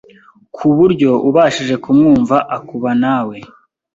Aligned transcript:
kuburyo 0.55 1.11
ubashije 1.29 1.75
kumwumva 1.83 2.37
akuba 2.57 2.89
nawe 3.01 3.37